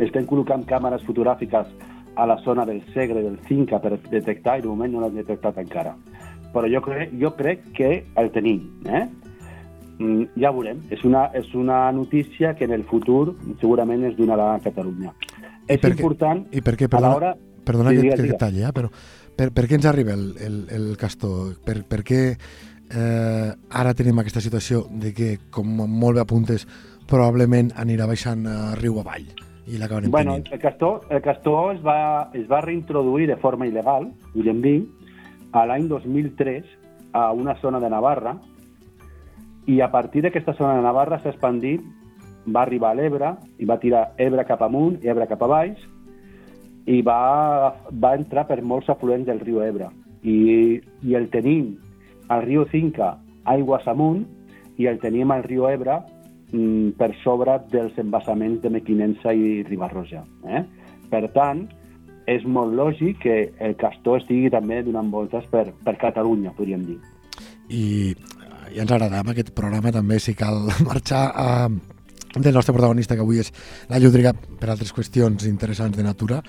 [0.00, 1.72] estem col·locant càmeres fotogràfiques
[2.16, 5.58] a la zona del Segre, del Cinca, per detectar, i de moment no l'hem detectat
[5.60, 5.94] encara.
[6.54, 8.62] Però jo crec, jo crec que el tenim.
[8.86, 9.04] Eh?
[10.00, 10.80] Mm, ja veurem.
[10.90, 15.12] És una, és una notícia que en el futur segurament es donarà a Catalunya.
[15.68, 17.34] I és per què- important I per què, a perdona, l'hora...
[17.64, 18.72] perdona Sí, que, que, que talli, eh?
[18.74, 18.90] però
[19.36, 21.54] per, per què ens arriba el, el, el castor?
[21.64, 26.66] Per, per què eh, ara tenim aquesta situació de que, com molt bé apuntes,
[27.10, 29.26] probablement anirà baixant eh, riu avall
[29.70, 30.52] i l'acabarem Bueno, tenint?
[30.54, 34.78] el castor, el castor es, va, es va reintroduir de forma il·legal, podríem dir,
[35.52, 36.66] a l'any 2003
[37.12, 38.36] a una zona de Navarra
[39.66, 41.82] i a partir d'aquesta zona de Navarra s'ha expandit,
[42.46, 45.82] va arribar a l'Ebre i va tirar Ebre cap amunt i Ebre cap a baix
[46.90, 49.90] i va, va entrar per molts afluents del riu Ebre.
[50.22, 51.74] I, i el tenim
[52.28, 53.14] al riu Cinca
[53.48, 54.24] aigües amunt
[54.80, 56.00] i el tenim al riu Ebre
[56.52, 60.24] mm, per sobre dels embassaments de Mequinensa i Ribarroja.
[60.48, 60.64] Eh?
[61.10, 61.64] Per tant,
[62.30, 66.98] és molt lògic que el castor estigui també donant voltes per, per Catalunya, podríem dir.
[67.70, 67.84] I
[68.70, 71.48] ja ens agradarà amb aquest programa també si cal marxar a,
[72.36, 73.50] del nostre protagonista que avui és
[73.90, 76.42] la Llúdriga per altres qüestions interessants de natura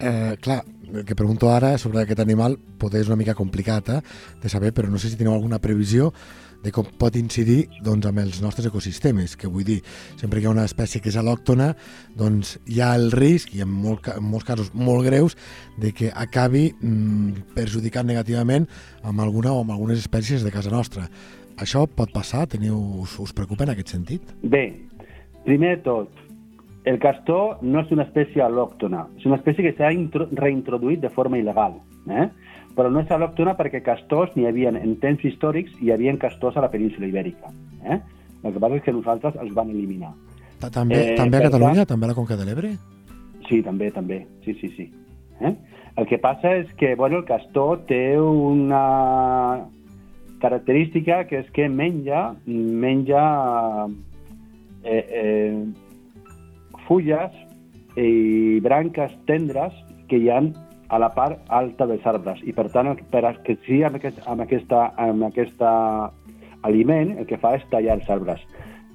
[0.00, 4.00] eh, clar, el que pregunto ara sobre aquest animal potser és una mica complicat eh,
[4.42, 6.12] de saber, però no sé si teniu alguna previsió
[6.64, 9.82] de com pot incidir doncs, amb els nostres ecosistemes, que vull dir,
[10.16, 11.74] sempre que hi ha una espècie que és al·lòctona,
[12.16, 15.36] doncs hi ha el risc, i en, molt, en molts casos molt greus,
[15.76, 18.64] de que acabi mm, perjudicant negativament
[19.04, 21.10] amb alguna o amb algunes espècies de casa nostra.
[21.60, 22.48] Això pot passar?
[22.50, 24.32] Teniu, us, us preocupa en aquest sentit?
[24.42, 24.64] Bé,
[25.44, 26.24] primer de tot,
[26.84, 29.92] el castor no és una espècie al·lòctona, és una espècie que s'ha
[30.40, 31.78] reintroduït de forma il·legal,
[32.12, 32.28] eh?
[32.76, 36.58] però no és al·lòctona perquè castors n'hi havia en temps històrics i hi havia castors
[36.58, 37.52] a la península ibèrica.
[37.84, 38.00] Eh?
[38.44, 40.12] El que passa és que nosaltres els van eliminar.
[40.64, 41.84] També, eh, també a Catalunya?
[41.84, 41.94] Tant...
[41.94, 42.72] També a la Conca de l'Ebre?
[43.48, 44.24] Sí, també, també.
[44.44, 44.88] Sí, sí, sí.
[45.40, 45.54] Eh?
[45.96, 49.64] El que passa és que bueno, el castor té una
[50.42, 53.22] característica que és que menja, menja
[54.84, 55.64] eh, eh,
[56.86, 57.32] fulles
[57.96, 59.74] i branques tendres
[60.08, 60.52] que hi han
[60.88, 64.44] a la part alta dels arbres i per tant per que sí amb, aquest, amb,
[64.44, 65.70] aquesta, amb aquesta
[66.62, 68.42] aliment el que fa és tallar els arbres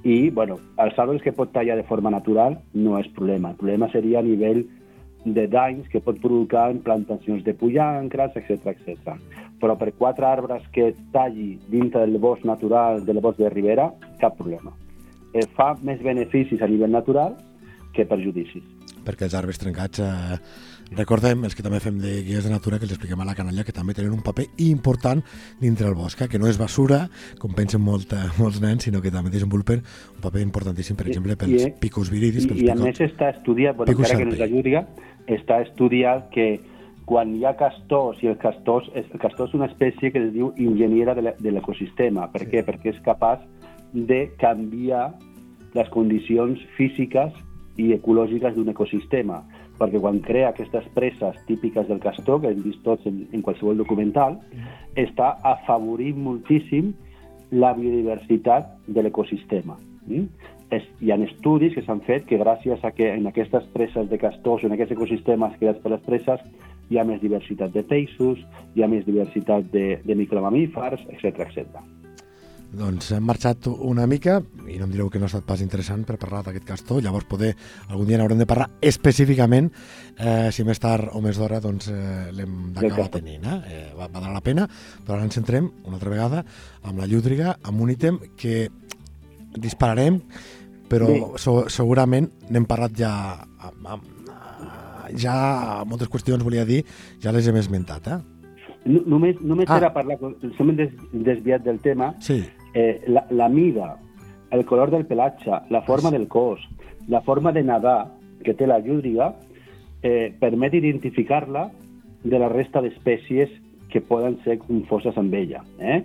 [0.04, 3.90] i bueno, els arbres que pot tallar de forma natural no és problema, el problema
[3.92, 4.64] seria a nivell
[5.26, 9.18] de danys que pot provocar en plantacions de pollancres, etc etc.
[9.60, 13.90] Però per quatre arbres que talli dintre del bosc natural, del bosc de ribera,
[14.22, 14.72] cap problema.
[15.34, 17.38] Eh, fa més beneficis a nivell natural
[17.94, 18.64] que perjudicis.
[19.06, 20.38] Perquè els arbres trencats, eh,
[20.98, 23.64] recordem, els que també fem de guies de natura, que els expliquem a la canalla,
[23.64, 25.22] que també tenen un paper important
[25.60, 27.08] dintre el bosc, eh, que no és basura,
[27.40, 29.84] com pensen molt, molts nens, sinó que també desenvolupen
[30.16, 32.50] un paper importantíssim, per exemple, pels I, picos viridis.
[32.50, 34.86] I, i a més està estudiat, bueno, encara que no és la
[35.30, 36.60] està estudiat que
[37.10, 40.52] quan hi ha castors, i el castor, el castor és una espècie que es diu
[40.58, 42.28] enginyera de l'ecosistema.
[42.34, 42.50] Per sí.
[42.52, 42.62] què?
[42.68, 43.46] Perquè és capaç
[43.94, 45.14] de canviar
[45.74, 47.34] les condicions físiques
[47.80, 49.42] i ecològiques d'un ecosistema,
[49.80, 53.80] perquè quan crea aquestes presses típiques del castor, que hem vist tots en, en qualsevol
[53.80, 54.38] documental,
[55.00, 56.92] està afavorint moltíssim
[57.52, 59.78] la biodiversitat de l'ecosistema.
[60.08, 60.28] Mm?
[60.76, 64.20] Es, hi ha estudis que s'han fet que gràcies a que en aquestes presses de
[64.22, 66.44] castors, en aquests ecosistemes creats per les presses,
[66.90, 68.44] hi ha més diversitat de peixos,
[68.76, 71.82] hi ha més diversitat de, de micromamífers, etc etc.
[72.70, 74.36] Doncs hem marxat una mica,
[74.70, 77.26] i no em direu que no ha estat pas interessant per parlar d'aquest castor, llavors
[77.30, 77.56] poder,
[77.90, 79.72] algun dia n'haurem de parlar específicament,
[80.20, 83.48] eh, si més tard o més d'hora doncs eh, l'hem d'acabar tenint.
[83.50, 83.58] Eh?
[83.74, 84.68] Eh, va, va donar la pena,
[85.02, 86.44] però ara ens centrem una altra vegada
[86.84, 88.70] amb la llúdriga, amb un ítem que
[89.58, 90.22] dispararem,
[90.90, 91.10] però
[91.42, 91.58] sí.
[91.74, 93.12] segurament n'hem parlat ja
[93.66, 94.14] amb, amb,
[95.18, 95.34] ja
[95.90, 96.84] moltes qüestions, volia dir,
[97.18, 98.22] ja les hem esmentat, eh?
[98.90, 99.82] Només, només ah.
[99.82, 100.16] era parlar,
[100.56, 102.40] som des, desviat del tema, sí
[102.74, 103.98] eh, la, la mida,
[104.52, 106.62] el color del pelatge, la forma del cos,
[107.08, 108.12] la forma de nadar
[108.44, 109.34] que té la llúdriga,
[110.02, 111.70] eh, permet identificar-la
[112.24, 113.52] de la resta d'espècies
[113.90, 115.64] que poden ser confoses amb ella.
[115.80, 116.04] Eh?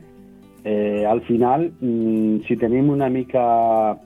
[0.65, 3.99] Eh, al final, mm, si tenim una mica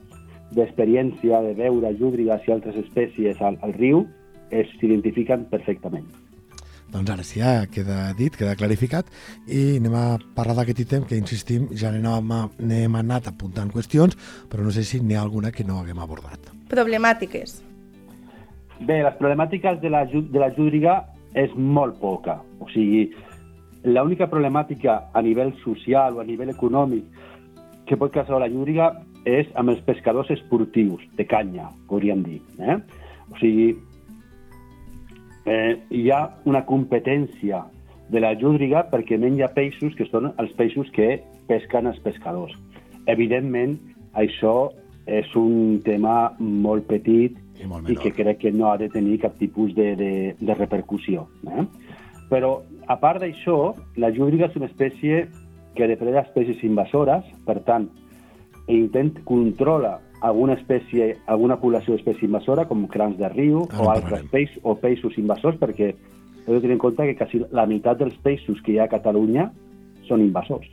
[0.51, 4.05] d'experiència de veure llúdrigues i altres espècies al, al riu,
[4.49, 6.07] s'identifiquen perfectament.
[6.89, 9.09] Doncs ara sí, ja queda dit, queda clarificat
[9.45, 14.17] i anem a parlar d'aquest ítem que, insistim, ja n'hem anat apuntant qüestions,
[14.49, 16.49] però no sé si n'hi ha alguna que no haguem abordat.
[16.69, 17.59] Problemàtiques.
[18.79, 21.01] Bé, les problemàtiques de la, de la llúdriga
[21.37, 22.39] és molt poca.
[22.59, 23.09] O sigui,
[23.83, 27.05] l'única problemàtica a nivell social o a nivell econòmic
[27.89, 28.91] que pot causar la llúdriga
[29.29, 32.39] és amb els pescadors esportius, de canya, podríem dir.
[32.61, 32.77] Eh?
[33.29, 33.73] O sigui,
[35.45, 37.63] eh, hi ha una competència
[38.09, 42.55] de la llúdriga perquè menja peixos que són els peixos que pesquen els pescadors.
[43.09, 43.77] Evidentment,
[44.17, 44.71] això
[45.09, 49.19] és un tema molt petit i, molt i que crec que no ha de tenir
[49.23, 51.27] cap tipus de, de, de repercussió.
[51.49, 51.65] Eh?
[52.29, 55.25] Però, a part d'això, la llúdriga és una espècie
[55.77, 57.87] que depreda espècies invasores, per tant,
[58.69, 64.25] intent controla alguna espècie, alguna població d'espècie invasora, com crans de riu Ara o altres
[64.31, 68.17] peixos, o peixos invasors, perquè heu de tenir en compte que quasi la meitat dels
[68.25, 69.49] peixos que hi ha a Catalunya
[70.07, 70.67] són invasors.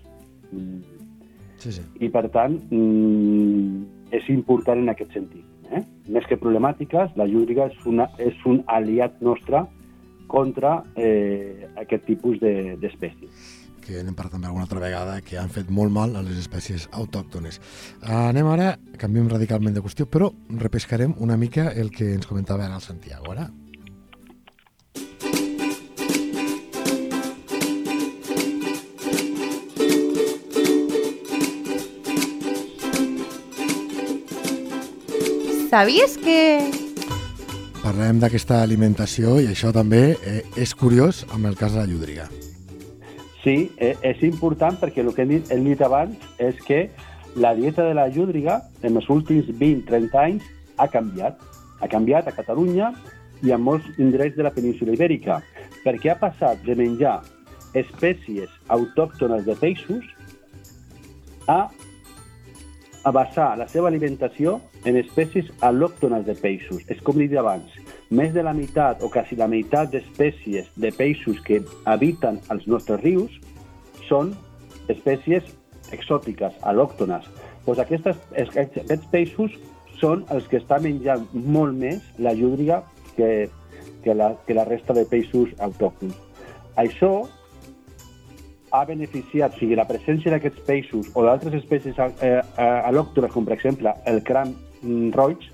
[1.60, 1.82] Sí, sí.
[2.00, 5.44] I, per tant, mm, és important en aquest sentit.
[5.74, 5.82] Eh?
[6.14, 9.64] Més que problemàtiques, la llúdriga és, una, és un aliat nostre
[10.30, 13.30] contra eh, aquest tipus d'espècies.
[13.30, 16.40] De, que n'hem parlat també alguna altra vegada, que han fet molt mal a les
[16.42, 17.60] espècies autòctones.
[18.02, 22.80] Anem ara, canviem radicalment de qüestió, però repescarem una mica el que ens comentava ara
[22.80, 23.32] el Santiago.
[23.36, 23.50] Ara.
[35.70, 36.40] Sabies que...
[37.82, 42.26] Parlem d'aquesta alimentació i això també eh, és curiós amb el cas de la llúdriga.
[43.46, 46.88] Sí, eh, és important perquè el que hem dit, hem dit abans és que
[47.38, 50.48] la dieta de la llúdriga en els últims 20-30 anys
[50.82, 51.38] ha canviat.
[51.78, 52.90] Ha canviat a Catalunya
[53.46, 55.38] i a molts indrets de la península ibèrica,
[55.84, 57.20] perquè ha passat de menjar
[57.78, 60.10] espècies autòctones de peixos
[61.46, 61.68] a
[63.06, 66.82] a basar la seva alimentació en espècies al·lòctones de peixos.
[66.90, 67.75] És com dit abans,
[68.10, 73.00] més de la meitat o quasi la meitat d'espècies de peixos que habiten als nostres
[73.02, 73.32] rius
[74.06, 74.34] són
[74.92, 75.48] espècies
[75.92, 77.26] exòtiques, al·lòctones.
[77.64, 79.56] Pues aquestes, aquests peixos
[80.00, 82.82] són els que està menjant molt més la llúdriga
[83.16, 83.48] que,
[84.04, 86.14] que, la, que la resta de peixos autòctons.
[86.76, 87.26] Això
[88.76, 93.46] ha beneficiat, o sigui, la presència d'aquests peixos o d'altres espècies eh, eh, al·lòctones, com
[93.46, 95.48] per exemple el cram mm, roig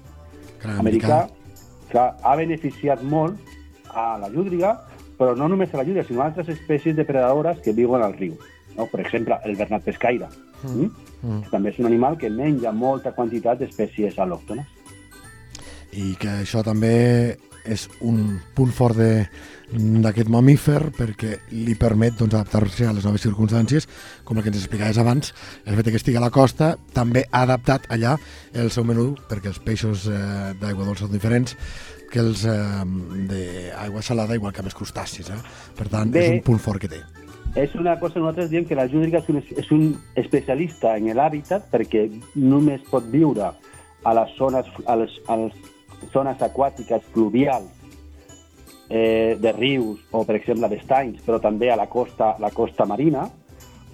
[0.62, 1.24] Cram americà,
[1.92, 3.36] que ha beneficiat molt
[3.92, 4.72] a la llúdriga,
[5.18, 8.38] però no només a la llúdriga, sinó a altres espècies depredadores que viuen al riu.
[8.76, 8.88] No?
[8.88, 10.30] Per exemple, el bernat pescaire,
[10.64, 10.88] mm.
[11.22, 11.40] Mm.
[11.44, 14.78] que també és un animal que menja molta quantitat d'espècies al·lòctones.
[15.92, 19.26] i que això també és un punt fort de-
[19.72, 23.86] d'aquest mamífer perquè li permet doncs, adaptar-se a les noves circumstàncies,
[24.24, 25.32] com el que ens explicaves abans,
[25.64, 28.18] el fet que estigui a la costa també ha adaptat allà
[28.52, 31.56] el seu menú, perquè els peixos eh, d'aigua dolça són diferents
[32.12, 32.52] que els eh,
[33.30, 35.30] d'aigua salada, igual que amb els crustacis.
[35.30, 35.40] Eh?
[35.78, 36.26] Per tant, Bé.
[36.26, 37.00] és un punt fort que té.
[37.56, 39.82] És una cosa, nosaltres diem que la llúdriga és un, és un
[40.16, 43.50] especialista en l'hàbitat perquè només pot viure
[44.04, 45.52] a les zones, a les, a les
[46.12, 47.70] zones aquàtiques fluvials
[48.88, 53.28] eh, de rius o, per exemple, d'estanys, però també a la costa, la costa marina,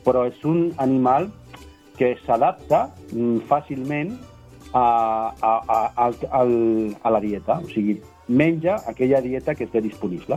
[0.05, 1.29] però és un animal
[1.99, 4.15] que s'adapta mm, fàcilment
[4.73, 4.85] a,
[5.41, 6.43] a, a, a, a,
[7.03, 10.37] a la dieta, o sigui, menja aquella dieta que té disponible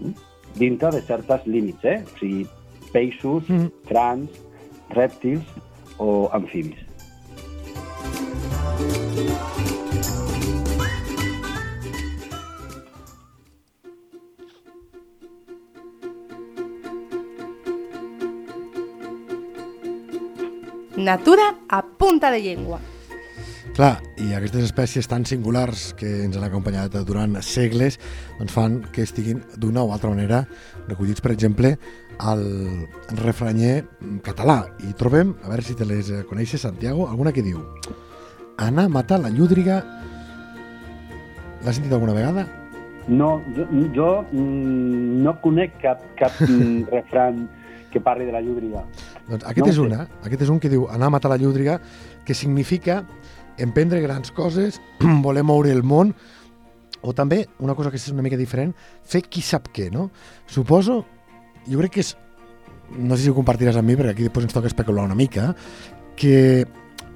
[0.00, 0.12] mm?
[0.58, 2.02] dintre de certes límits, eh?
[2.04, 2.46] o sigui,
[2.92, 3.70] peixos, Mhm.
[3.88, 4.30] crans,
[4.90, 5.44] rèptils
[5.98, 6.86] o amfibis.
[20.98, 22.80] Natura a punta de llengua.
[23.76, 28.00] Clar, i aquestes espècies tan singulars que ens han acompanyat durant segles
[28.40, 30.40] doncs fan que estiguin d'una o altra manera
[30.88, 31.76] recollits, per exemple,
[32.18, 32.42] al
[33.20, 33.84] refranyer
[34.26, 34.64] català.
[34.82, 37.62] I trobem, a veure si te les coneixes, Santiago, alguna que diu
[38.58, 39.78] Anar a matar la llúdriga
[41.62, 42.48] L'has sentit alguna vegada?
[43.06, 46.34] No, jo, jo mm, no conec cap, cap
[46.96, 47.46] refran
[47.92, 48.82] que parli de la llúdriga.
[49.28, 51.78] Doncs aquest No és una, aquest és un que diu anar a matar la llúdriga,
[52.24, 53.02] que significa
[53.58, 54.80] emprendre grans coses,
[55.26, 56.14] voler moure el món,
[57.02, 58.72] o també, una cosa que és una mica diferent,
[59.04, 60.08] fer qui sap què, no?
[60.50, 61.02] Suposo,
[61.68, 62.16] jo crec que és,
[62.96, 65.52] no sé si ho compartiràs amb mi, perquè aquí després ens toca especular una mica,
[66.18, 66.66] que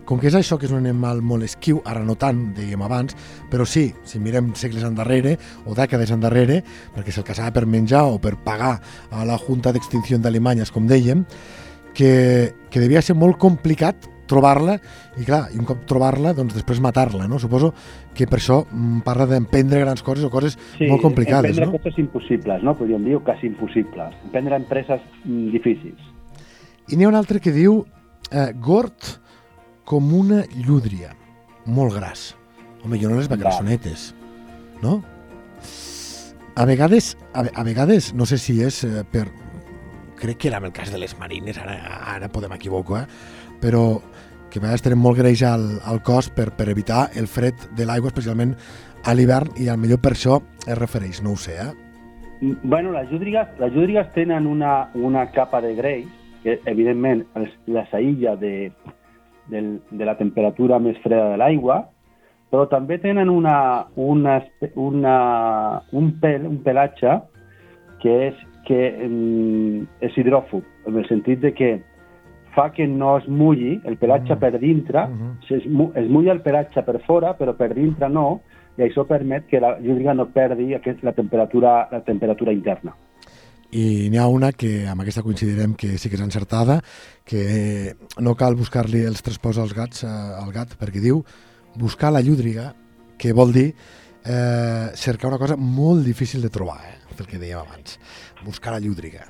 [0.05, 3.15] com que és això que és un animal molt esquiu, ara no tant, dèiem abans,
[3.51, 6.59] però sí, si mirem segles endarrere o dècades endarrere,
[6.95, 8.75] perquè se'l caçava per menjar o per pagar
[9.11, 11.23] a la Junta d'Extinció d'Alemanyes, com dèiem,
[11.95, 14.79] que, que devia ser molt complicat trobar-la
[15.21, 17.41] i clar, i un cop trobar-la, doncs després matar-la, no?
[17.43, 17.73] Suposo
[18.17, 21.81] que per això mm, parla d'emprendre grans coses o coses molt complicades, emprendre no?
[21.83, 22.77] coses impossibles, no?
[22.79, 24.17] Podríem dir, o quasi impossibles.
[24.29, 26.13] Emprendre empreses mm, difícils.
[26.89, 27.83] I n'hi ha un altre que diu
[28.31, 29.19] eh, gord
[29.89, 31.13] com una llúdria,
[31.67, 32.33] molt gras.
[32.83, 34.11] Home, jo no les grassonetes,
[34.83, 35.01] no?
[36.53, 39.29] A vegades, a, a vegades, no sé si és eh, per...
[40.23, 41.75] Crec que era en el cas de les marines, ara,
[42.15, 43.09] ara podem equivocar,
[43.63, 43.99] però
[44.53, 47.87] que a vegades tenen molt greix al, al cos per, per evitar el fred de
[47.89, 48.53] l'aigua, especialment
[49.09, 51.73] a l'hivern, i al millor per això es refereix, no ho sé, eh?
[52.63, 56.07] Bueno, les llúdrigues, les llúdrigues tenen una, una capa de greix
[56.43, 57.25] que, evidentment,
[57.67, 58.73] les aïlla de,
[59.51, 61.81] del, de la temperatura més freda de l'aigua,
[62.53, 64.41] però també tenen una, una,
[64.77, 65.17] una,
[65.97, 67.15] un pèl, un pelatge
[68.03, 71.83] que és, que mm, és hidròfob, en el sentit de que
[72.55, 74.39] fa que no es mulli el pelatge Mm.
[74.39, 75.39] per dintre, Mhm.
[75.51, 78.43] es, mu- es mulla el pelatge per fora, però per dintre no,
[78.77, 82.95] i això permet que la llúdriga no perdi aquest, la, temperatura, la temperatura interna.
[83.75, 86.83] I n'hi ha una que amb aquesta coincidirem que sí que és encertada,
[87.25, 91.25] que no cal buscar-li els tres pous als gats, eh, al gat, perquè diu
[91.75, 92.75] buscar la llúdriga,
[93.17, 93.75] que vol dir
[94.25, 97.99] eh, cercar una cosa molt difícil de trobar, eh, pel que dèiem abans.
[98.47, 99.29] Buscar la llúdriga.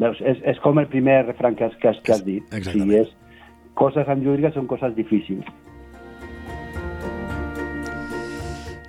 [0.00, 0.18] Veus?
[0.20, 2.44] És, és com el primer refran que has, que has, que has dit.
[2.52, 2.90] Exactament.
[2.90, 5.46] Sigui, és, coses amb llúdriga són coses difícils.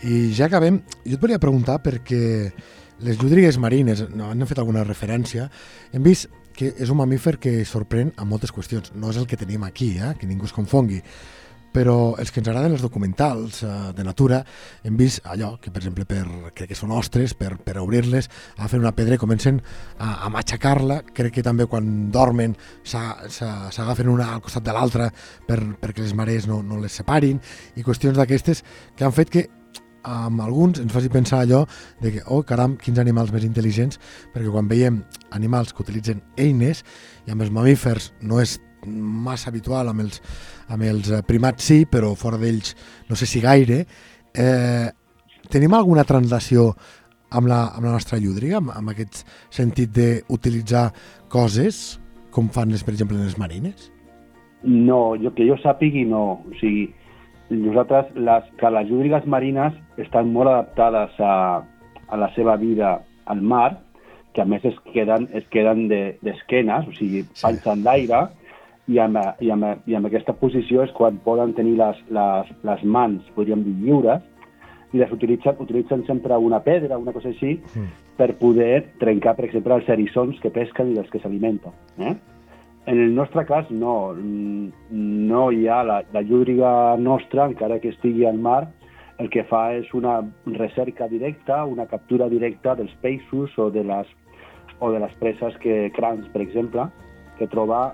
[0.07, 2.51] I ja acabem, jo et volia preguntar perquè
[3.03, 5.47] les llúdrigues marines, no, han fet alguna referència,
[5.93, 8.89] hem vist que és un mamífer que sorprèn a moltes qüestions.
[8.97, 10.15] No és el que tenim aquí, eh?
[10.17, 11.03] que ningú es confongui.
[11.73, 14.41] Però els que ens agraden els documentals eh, de natura
[14.87, 16.23] hem vist allò que, per exemple, per,
[16.55, 19.61] crec que són ostres, per, per obrir-les, agafen una pedra i comencen
[19.97, 21.01] a, a matxacar-la.
[21.13, 22.55] Crec que també quan dormen
[22.87, 25.11] s'agafen una al costat de l'altra
[25.47, 27.39] per, perquè les marees no, no les separin
[27.75, 28.63] i qüestions d'aquestes
[28.97, 29.47] que han fet que
[30.07, 31.65] amb alguns ens faci pensar allò
[32.01, 33.99] de que, oh caram, quins animals més intel·ligents,
[34.33, 35.01] perquè quan veiem
[35.35, 36.83] animals que utilitzen eines,
[37.27, 40.21] i amb els mamífers no és massa habitual, amb els,
[40.69, 42.75] amb els eh, primats sí, però fora d'ells
[43.09, 43.83] no sé si gaire.
[44.37, 44.87] Eh,
[45.49, 46.71] tenim alguna translació
[47.31, 49.23] amb la, amb la nostra llúdria, amb, amb aquest
[49.53, 50.89] sentit d'utilitzar
[51.31, 51.99] coses,
[52.31, 53.89] com fan, les, per exemple, les marines?
[54.63, 56.39] No, jo, que jo sàpigui, no.
[56.47, 56.87] O sigui,
[57.49, 61.35] nosaltres, les, que les llúdrigues marines estan molt adaptades a,
[62.07, 62.97] a la seva vida
[63.27, 63.79] al mar,
[64.33, 67.87] que a més es queden, es queden d'esquenes, de, o sigui, panxen sí.
[68.87, 72.83] I amb, i, amb, i amb aquesta posició és quan poden tenir les, les, les
[72.83, 74.23] mans, podríem dir, lliures,
[74.95, 77.91] i les utilitzen, utilitzen sempre una pedra, una cosa així, mm.
[78.17, 81.75] per poder trencar, per exemple, els erissons que pesquen i dels que s'alimenten.
[81.99, 82.15] Eh?
[82.87, 84.15] En el nostre cas, no.
[84.15, 88.61] No hi ha la, la llúdriga nostra, encara que estigui al mar,
[89.19, 90.21] el que fa és una
[90.55, 94.07] recerca directa, una captura directa dels peixos o de les,
[94.79, 96.87] o de les preses que crans, per exemple,
[97.37, 97.89] que troba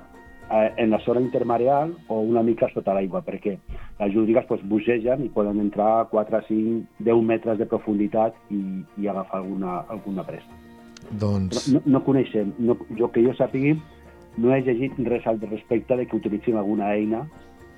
[0.51, 3.55] eh, en la zona intermareal o una mica sota l'aigua, perquè
[3.99, 8.63] les llúdrigues pues, bugegen i poden entrar a 4, 5, 10 metres de profunditat i,
[8.97, 10.61] i agafar alguna, alguna presa.
[11.19, 11.67] Doncs...
[11.73, 13.75] No, no coneixem, no, jo que jo sàpigui,
[14.37, 17.25] no he llegit res al respecte de que utilitzin alguna eina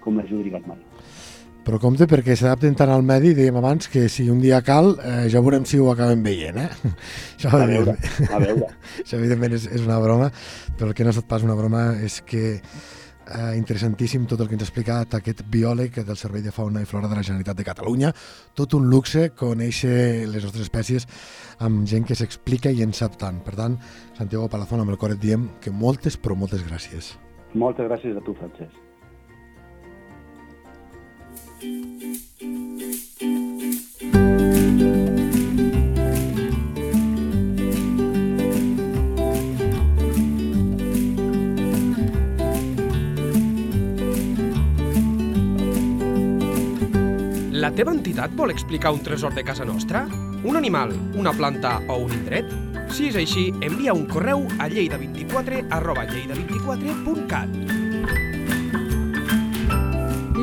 [0.03, 1.25] com les llúdrigues marines.
[1.66, 5.24] Però compte perquè s'adapten tant al medi, dèiem abans, que si un dia cal, eh,
[5.34, 6.70] ja veurem si ho acabem veient, eh?
[7.38, 7.95] Això, a veure,
[8.30, 8.70] a veure.
[9.01, 10.30] Això evidentment és, és una broma,
[10.78, 14.51] però el que no ha estat pas una broma és que eh, interessantíssim tot el
[14.51, 17.57] que ens ha explicat aquest biòleg del Servei de Fauna i Flora de la Generalitat
[17.57, 18.13] de Catalunya.
[18.53, 21.09] Tot un luxe conèixer les nostres espècies
[21.66, 23.41] amb gent que s'explica i en sap tant.
[23.41, 23.82] Per tant,
[24.20, 27.16] Santiago Palazón, amb el cor et diem que moltes, però moltes gràcies.
[27.57, 28.85] Moltes gràcies a tu, Francesc.
[47.66, 50.03] La teva entitat vol explicar un tresor de casa nostra?
[50.45, 52.51] Un animal, una planta o un indret?
[52.93, 57.85] Si és així, envia un correu a lleida24 arroba lleida24.cat.